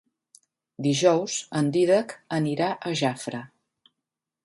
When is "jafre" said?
3.03-3.47